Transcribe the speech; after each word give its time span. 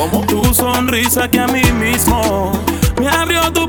¿Cómo? 0.00 0.24
Tu 0.24 0.54
sonrisa 0.54 1.28
que 1.28 1.38
a 1.38 1.46
mí 1.46 1.60
mismo 1.72 2.52
me 2.98 3.06
abrió 3.06 3.52
tu 3.52 3.68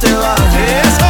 te 0.00 0.14
vayas. 0.14 1.09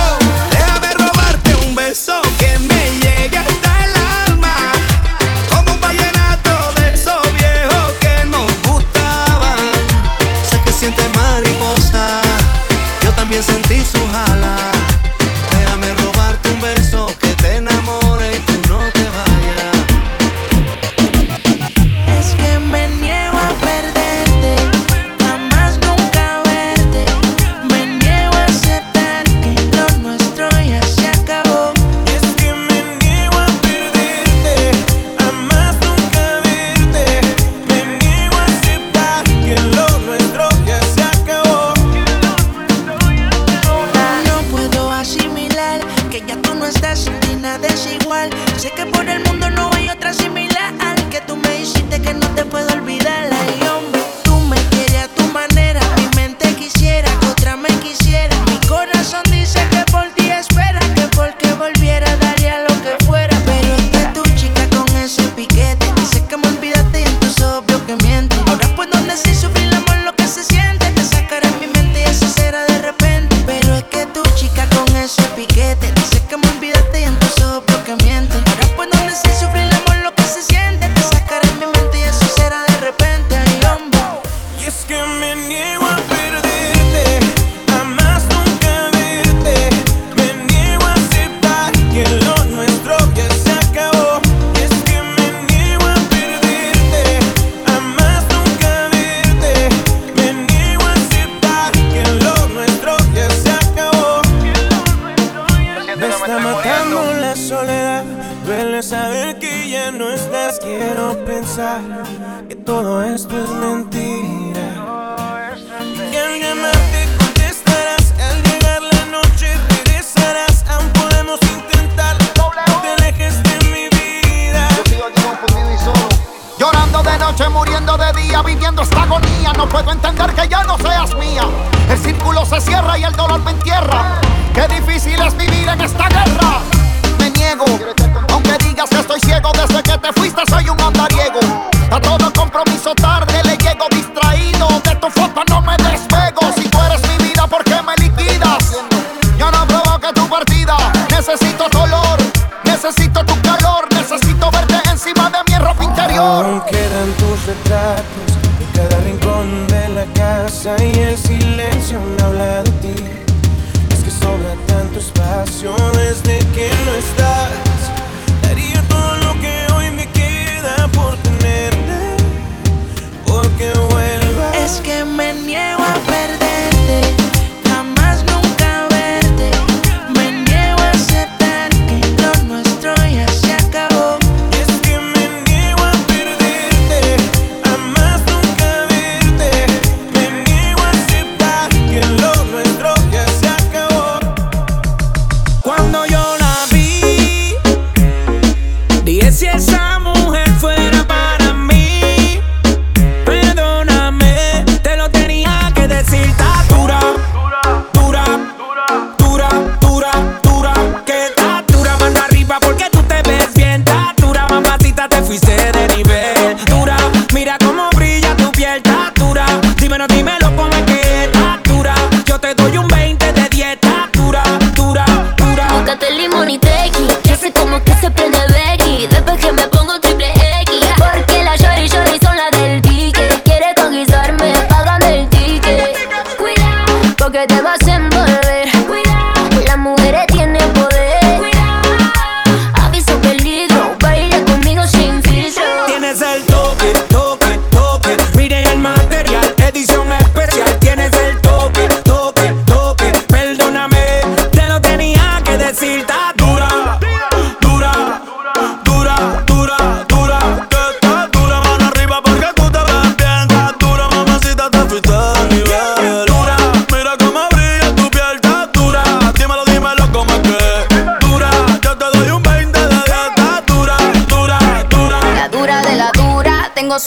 que 52.03 52.15
no 52.15 52.27
te 52.35 52.45
puedo 52.45 52.73
olvidar. 52.73 53.40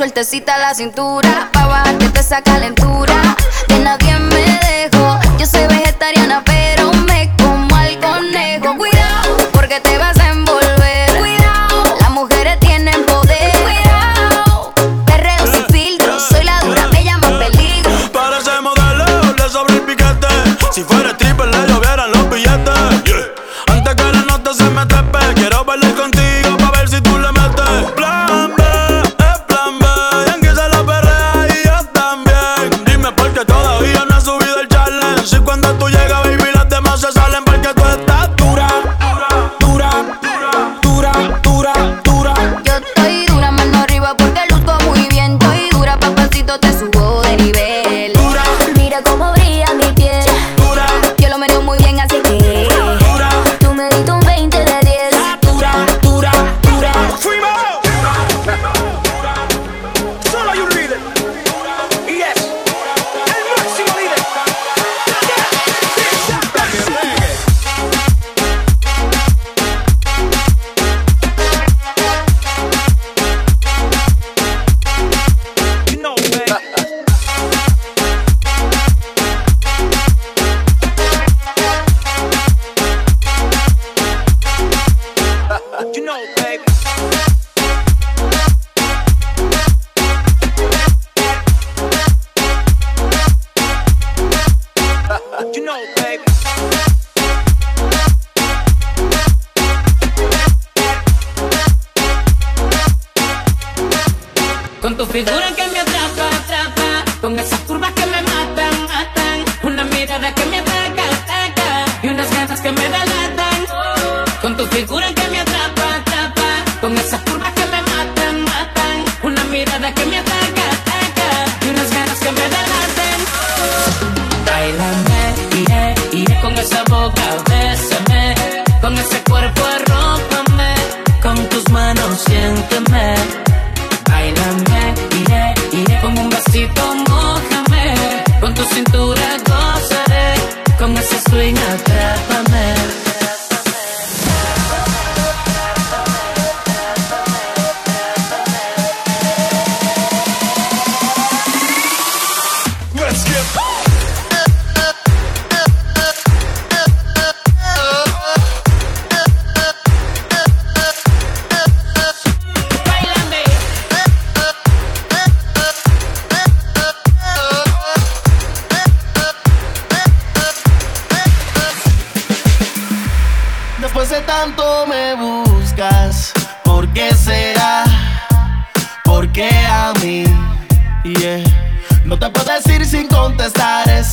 Sueltecita 0.04 0.58
la 0.58 0.74
cintura. 0.74 1.50
Pa' 1.54 1.66
bajarte 1.66 2.20
esa 2.20 2.42
calentura. 2.42 3.03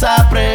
Contestar 0.01 0.31
esa 0.31 0.50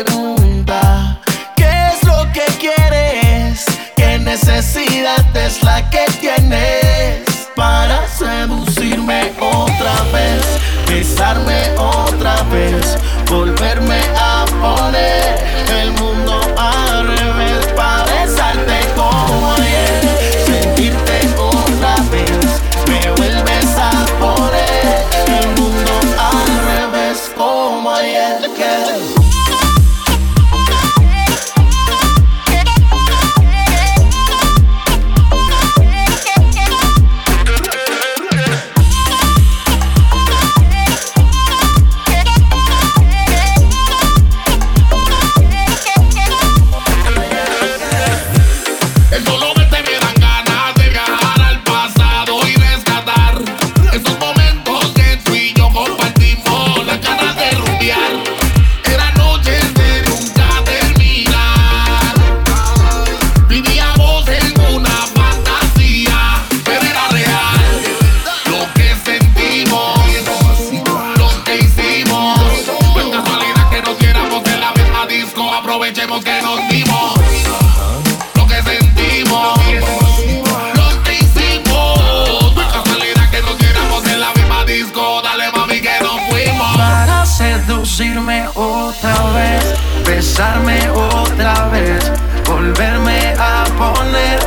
besarme 90.16 90.80
otra 90.92 91.68
vez, 91.68 92.10
volverme 92.48 93.36
a 93.38 93.66
poner 93.78 94.40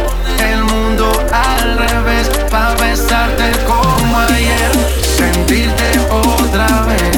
el 0.50 0.64
mundo 0.64 1.12
al 1.30 1.76
revés, 1.76 2.30
para 2.50 2.74
besarte 2.76 3.52
como 3.66 4.18
ayer, 4.18 4.72
sentirte 5.18 5.90
otra 6.10 6.68
vez, 6.86 7.17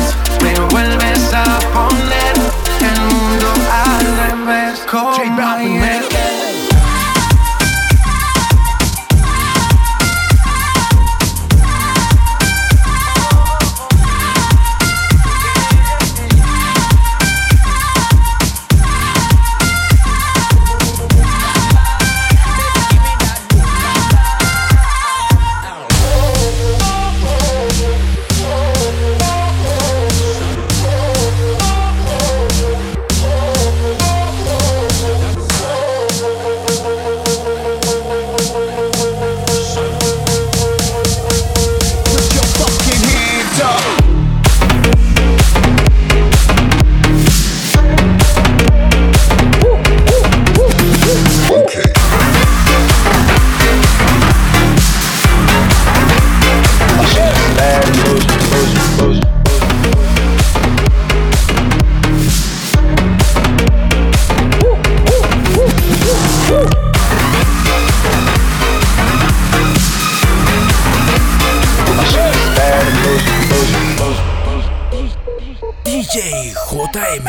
DJ 75.85 76.51
JM. 76.51 77.27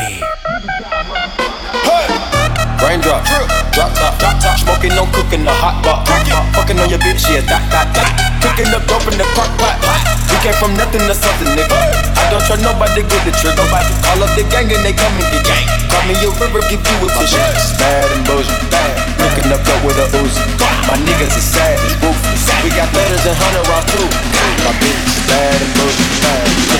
Raindrop, 2.82 3.22
drop 3.70 3.90
top, 3.94 4.18
drop 4.18 4.36
top, 4.42 4.58
smoking, 4.58 4.94
no 4.98 5.06
cooking, 5.14 5.46
the 5.46 5.54
hot 5.54 5.78
pot. 5.86 6.02
Fucking 6.54 6.78
on 6.82 6.90
your 6.90 6.98
bitch, 6.98 7.22
yeah, 7.30 7.40
that, 7.46 7.62
that, 7.70 7.86
that. 7.94 8.10
Cooking 8.42 8.74
up 8.74 8.82
dope 8.90 9.06
in 9.06 9.14
the 9.14 9.26
crock 9.38 9.50
pot. 9.62 9.78
We 10.26 10.36
came 10.42 10.56
from 10.58 10.74
nothing 10.74 11.06
to 11.06 11.14
something, 11.14 11.54
nigga. 11.54 11.70
I 11.70 12.34
don't 12.34 12.42
trust 12.42 12.66
nobody, 12.66 13.06
get 13.06 13.22
the 13.22 13.32
trigger. 13.38 13.62
Call 13.62 14.20
up 14.26 14.34
the 14.34 14.42
gang 14.50 14.66
and 14.74 14.82
they 14.82 14.92
come 14.92 15.14
in 15.22 15.26
the 15.30 15.40
gang. 15.46 15.66
Call 15.86 16.02
me 16.10 16.18
a 16.18 16.28
river, 16.42 16.62
give 16.66 16.82
you 16.82 16.96
a 16.98 17.08
tissue. 17.14 17.38
Bad 17.78 18.10
and 18.10 18.26
bullshit, 18.26 18.58
bad. 18.74 18.94
Looking 19.22 19.54
up 19.54 19.62
dope 19.62 19.86
with 19.86 20.02
a 20.02 20.06
Uzi. 20.18 20.42
My 20.90 20.98
niggas 20.98 21.38
are 21.38 21.46
savage, 21.46 21.94
ruthless. 22.02 22.42
We 22.66 22.74
got 22.74 22.90
letters 22.90 23.22
and 23.22 23.38
hundred 23.38 23.64
round 23.70 23.86
too. 23.94 24.08
My 24.66 24.74
bitch 24.82 24.98
is 25.06 25.22
bad 25.30 25.58
and 25.62 25.72
bullshit, 25.78 26.10
bad. 26.26 26.71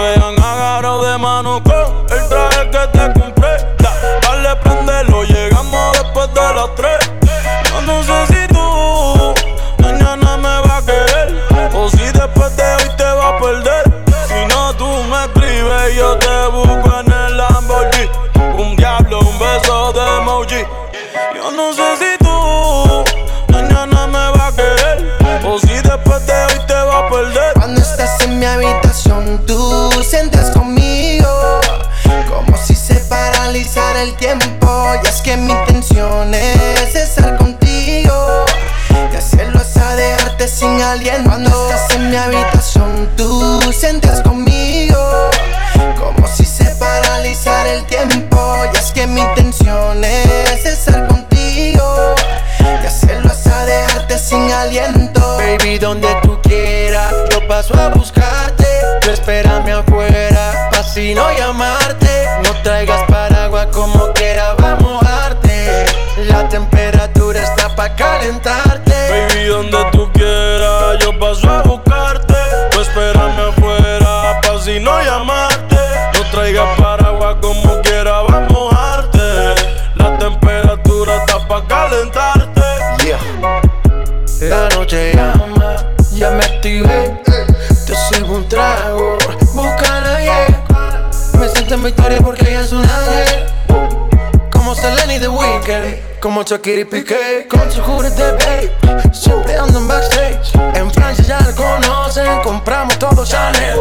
vean 0.00 0.42
agarrado 0.42 1.04
de 1.04 1.18
mano 1.18 1.62
con 1.62 2.06
el 2.10 2.28
traje 2.28 2.70
que 2.70 2.98
te 2.98 3.20
compré. 3.20 3.56
Da, 3.78 3.92
dale, 4.22 4.56
prendelo, 4.56 5.24
llegamos 5.24 5.92
después 5.98 6.32
de 6.34 6.40
las 6.40 6.74
tres. 6.74 6.99
aparentar 68.20 68.69
como 96.40 96.48
Shakira 96.48 96.80
y 96.80 96.84
Piqué. 96.84 97.46
Con 97.48 97.70
su 97.70 97.80
de 97.80 98.32
babe, 98.32 99.12
siempre 99.12 99.56
andan 99.56 99.86
backstage. 99.86 100.54
En 100.74 100.90
Francia 100.90 101.24
ya 101.24 101.40
la 101.40 101.54
conocen, 101.54 102.42
compramos 102.42 102.98
todo 102.98 103.24
Chanel. 103.26 103.78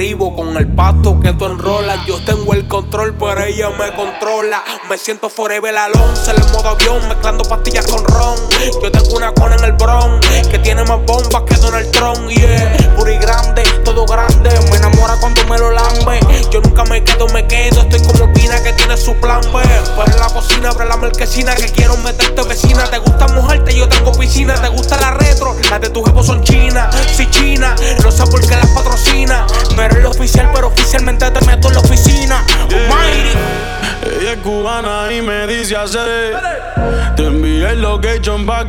escribo 0.00 0.34
con 0.34 0.56
el 0.56 0.66
pasto 0.66 1.20
que 1.20 1.34
tú 1.34 1.44
enrolas. 1.44 2.06
Yo 2.06 2.18
tengo 2.24 2.54
el 2.54 2.66
control, 2.66 3.14
pero 3.18 3.42
ella 3.42 3.68
me 3.68 3.94
controla. 3.94 4.64
Me 4.88 4.96
siento 4.96 5.28
forever 5.28 5.76
alone, 5.76 6.14
en 6.26 6.42
el 6.42 6.52
modo 6.52 6.70
avión, 6.70 7.06
mezclando 7.06 7.44
pastillas 7.44 7.86
con 7.86 8.02
ron. 8.06 8.29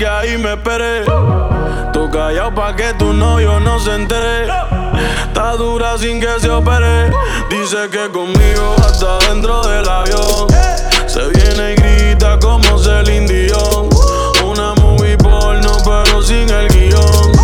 que 0.01 0.07
ahí 0.07 0.35
me 0.35 0.53
esperé. 0.53 1.03
Tú 1.93 2.09
callado 2.09 2.55
pa' 2.55 2.75
que 2.75 2.91
tu 2.95 3.13
novio 3.13 3.59
no 3.59 3.79
se 3.79 3.93
entere. 3.93 4.47
Está 5.27 5.51
dura 5.51 5.95
sin 5.95 6.19
que 6.19 6.39
se 6.39 6.49
opere. 6.49 7.11
Dice 7.51 7.87
que 7.91 8.09
conmigo 8.09 8.75
hasta 8.79 9.19
dentro 9.27 9.61
del 9.61 9.87
avión. 9.87 10.47
Se 11.05 11.27
viene 11.27 11.73
y 11.73 11.75
grita 11.75 12.39
como 12.39 12.79
Celine 12.79 13.27
Dion. 13.27 13.89
Una 14.43 14.73
movie 14.81 15.17
porno 15.17 15.77
pero 15.85 16.23
sin 16.23 16.49
el 16.49 16.67
guion. 16.69 17.40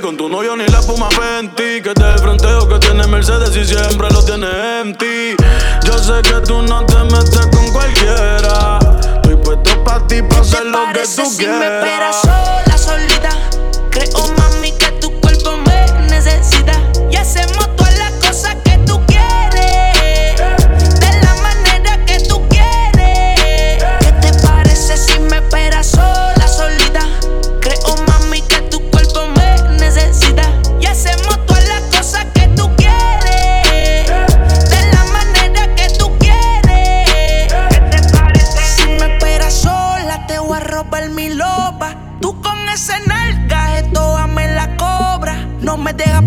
Con 0.00 0.16
tu 0.16 0.28
novio 0.28 0.56
ni 0.56 0.66
la 0.66 0.80
puma 0.80 1.08
Fenty. 1.10 1.80
Que 1.80 1.94
te 1.94 2.18
fronteo 2.18 2.68
que 2.68 2.80
tiene 2.80 3.06
Mercedes 3.06 3.54
y 3.54 3.64
siempre 3.64 4.08
lo 4.10 4.24
tiene 4.24 4.80
empty. 4.80 5.36
Yo 5.84 5.98
sé 5.98 6.20
que 6.22 6.40
tú 6.40 6.62
no 6.62 6.84
te 6.84 6.96
metes 7.04 7.46
con 7.52 7.70
cualquiera. 7.70 8.80
Estoy 9.14 9.36
puesto 9.36 9.84
pa' 9.84 10.04
ti 10.08 10.20
pa' 10.22 10.40
hacer 10.40 10.66
lo 10.66 10.80
que 10.92 11.02
tú 11.02 11.30
si 11.30 11.36
quieras. 11.44 12.24
me 12.66 12.69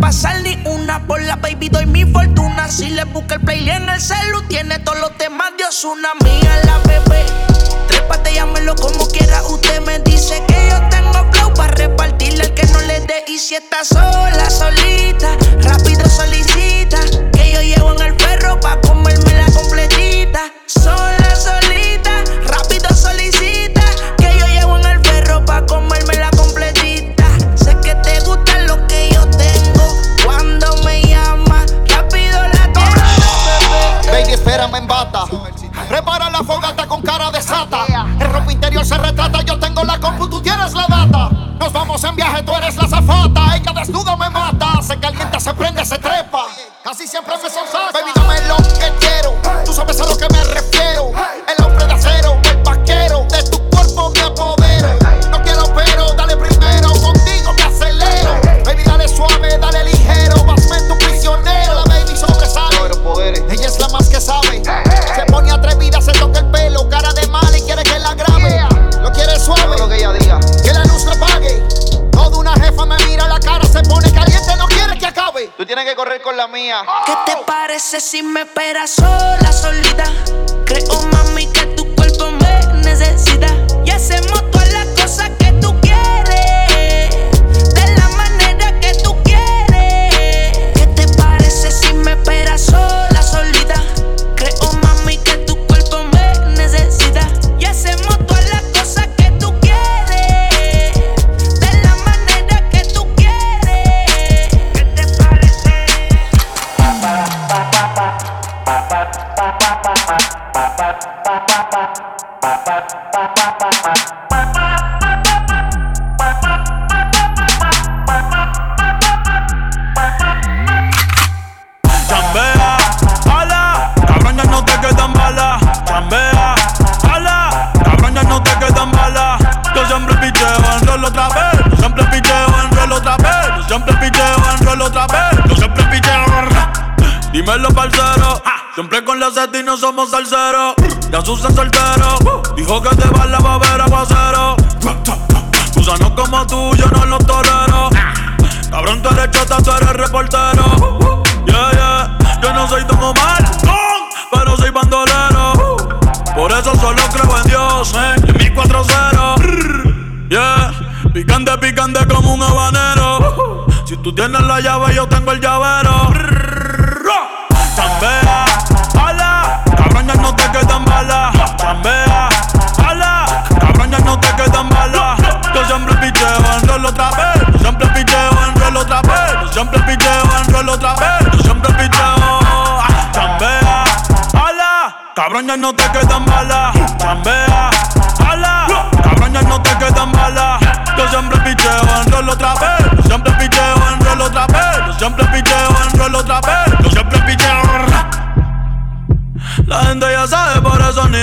pasar 0.03 0.41
ni 0.41 0.61
una 0.65 1.07
por 1.07 1.21
la 1.21 1.37
baby, 1.37 1.69
doy 1.69 1.85
mi 1.85 2.03
fortuna. 2.03 2.67
Si 2.67 2.89
le 2.89 3.05
busca 3.05 3.35
el 3.35 3.41
play 3.41 3.69
en 3.69 3.87
el 3.87 4.01
celu, 4.01 4.41
tiene 4.49 4.77
todos 4.79 4.99
los 4.99 5.17
temas 5.17 5.51
de 5.57 5.63
una 5.87 6.09
Mía 6.15 6.61
la 6.65 6.77
bebé, 6.79 7.25
trépate, 7.87 8.33
llámelo 8.33 8.75
como 8.75 9.07
quiera. 9.07 9.41
Usted 9.43 9.79
me 9.85 9.99
dice 9.99 10.43
que 10.45 10.69
yo 10.69 10.77
tengo 10.89 11.31
flow 11.31 11.53
para 11.53 11.73
repartirle 11.75 12.43
el 12.43 12.53
que 12.53 12.65
no 12.67 12.81
le 12.81 12.99
dé. 12.99 13.23
Y 13.29 13.39
si 13.39 13.55
está 13.55 13.85
sola, 13.85 14.49
solita, 14.49 15.37
rápido 15.61 16.05
solicita. 16.09 16.82
cara 37.14 37.32
desata. 37.32 37.86
El 38.20 38.34
ropa 38.34 38.51
interior 38.51 38.86
se 38.86 38.97
retrata, 38.97 39.41
yo 39.41 39.59
tengo 39.59 39.84
la 39.84 39.99
compu, 39.99 40.28
tú 40.28 40.41
tienes 40.41 40.74
la 40.74 40.88
data. 40.88 41.30
Nos 41.59 41.72
vamos 41.72 42.03
en 42.03 42.16
viaje, 42.16 42.41
tú 42.43 42.51
eres 42.55 42.76
la 42.76 42.88
zafata. 42.88 43.55
Ella 43.55 43.72
desnuda 43.74 44.16
me 44.18 44.30
mata, 44.30 44.82
se 44.82 44.97
calienta, 44.99 45.39
se 45.39 45.53
prende, 45.53 45.86
se 45.86 45.99
trepa. 45.99 46.45
Casi 46.84 47.07
siempre 47.07 47.36
me 47.36 47.49
sonsaza. 47.49 47.92
sé 77.93 77.99
si 77.99 78.23
me 78.23 78.41
esperas 78.41 78.89
sola, 78.89 79.51
solita. 79.51 80.42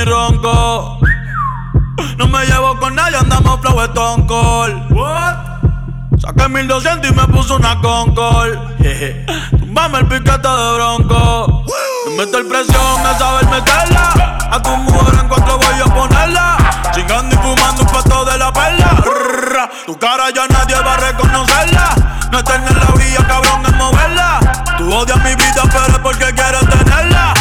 Ni 0.01 0.11
ronco. 0.11 0.98
No 2.16 2.28
me 2.28 2.44
llevo 2.46 2.78
con 2.78 2.94
nadie, 2.94 3.16
andamos 3.16 3.61
flow 3.61 3.80
Stone 3.82 4.26
Cold. 4.26 4.92
What? 4.92 5.36
Saqué 6.18 6.48
1200 6.48 7.11
y 7.11 7.14
me 7.14 7.26
puso 7.28 7.57
una 7.57 7.80
Concord. 7.80 8.59
Tumbame 9.51 9.98
el 9.98 10.07
piquete 10.07 10.48
de 10.48 10.74
bronco. 10.74 11.64
Me 12.07 12.16
meto 12.24 12.38
el 12.38 12.46
presión 12.46 13.07
a 13.07 13.18
saber 13.18 13.46
meterla. 13.48 14.38
A 14.51 14.62
tu 14.62 14.70
mujer 14.70 15.14
en 15.20 15.28
cuatro 15.28 15.59
voy 15.59 15.80
a 15.80 15.94
ponerla. 15.94 16.57
Chingando 16.92 17.34
y 17.34 17.38
fumando 17.38 17.82
un 17.82 17.88
pato 17.88 18.24
de 18.24 18.38
la 18.38 18.53
perla. 18.53 19.70
Tu 19.86 19.98
cara 19.98 20.30
ya 20.34 20.46
nadie 20.48 20.76
va 20.80 20.94
a 20.94 20.96
reconocerla. 20.96 22.28
No 22.32 22.38
estén 22.38 22.66
en 22.66 22.78
la 22.78 22.86
orilla, 22.94 23.26
cabrón, 23.26 23.66
es 23.66 23.74
moverla. 23.76 24.40
Tú 24.78 24.94
odias 24.94 25.18
mi 25.18 25.34
vida, 25.34 25.62
pero 25.70 25.86
es 25.86 25.98
porque 25.98 26.34
quieres 26.34 26.68
tenerla. 26.68 27.34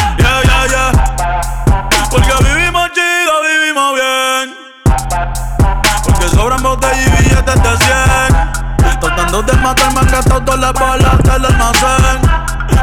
Y 6.94 7.22
billetes 7.22 7.62
de 7.62 7.76
100. 7.76 9.00
Tratando 9.00 9.42
de 9.42 9.52
matar, 9.54 9.92
me 9.92 10.00
han 10.00 10.06
gastado 10.06 10.42
todas 10.42 10.60
las 10.60 10.72
balas 10.72 11.18
del 11.22 11.44
almacén. 11.44 12.20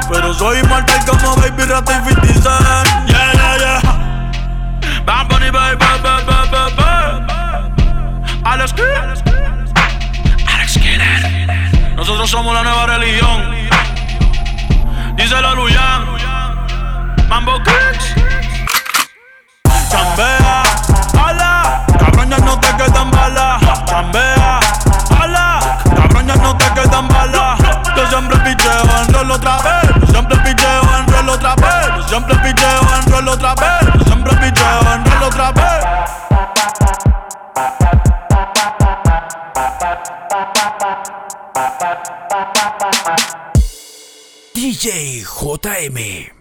Pero 0.09 0.33
soy 0.33 0.59
inmortal 0.59 1.05
como 1.05 1.35
Baby 1.35 1.63
Rata 1.63 2.01
y 2.01 2.09
50 2.09 2.41
Cent. 2.41 3.07
Yeah, 3.07 3.33
yeah, 3.33 3.57
yeah. 3.57 5.03
Bad 5.05 5.27
Bunny, 5.27 5.49
baby, 5.51 5.77
baby, 5.77 6.25
baby, 6.25 6.75
baby. 6.77 7.27
Alex 8.43 8.73
Kidd. 8.73 8.83
Alex 10.53 10.77
Kidd. 10.77 11.01
Nosotros 11.95 12.29
somos 12.29 12.53
la 12.53 12.63
nueva 12.63 12.85
religión. 12.85 13.67
Díselo 15.15 15.49
a 15.49 15.55
Luyan. 15.55 16.05
Mambo 17.27 17.61
Kicks. 17.63 18.15
Chambea, 19.89 20.63
ala, 21.25 21.85
cabrón 22.17 22.29
ya 22.29 22.37
no 22.45 22.59
te 22.59 22.67
quedan 22.75 23.11
balas. 23.11 23.61
Chambea, 23.85 24.59
ala, 25.21 25.77
cabrón 25.95 26.27
ya 26.27 26.35
no 26.35 26.57
te 26.57 26.65
quedan 26.73 27.07
balas. 27.07 27.59
Yo 27.95 28.07
siempre 28.07 28.37
picheo 28.39 29.01
en 29.01 29.13
rol 29.13 29.31
otra 29.31 29.57
vez. 29.57 29.91
Yo 30.01 30.07
siempre 30.07 30.37
picheo 30.37 30.81
en 30.97 31.07
rol 31.07 31.29
otra 31.29 31.55
vez. 31.55 31.87
Yo 31.95 32.07
siempre 32.07 32.35
picheo 32.35 32.81
en 32.97 33.11
rol 33.11 33.27
otra 33.27 33.55
vez. 33.55 33.93
Yo 33.93 34.05
siempre 34.05 34.35
picheo 34.37 34.93
en 34.93 35.05
rol 35.05 35.23
otra 35.23 35.51
vez. 35.51 35.85
DJ 44.53 45.23
JM. 45.23 46.36